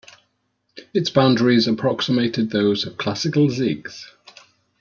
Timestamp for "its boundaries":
0.95-1.67